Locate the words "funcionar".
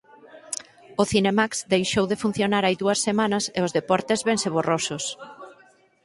2.23-2.63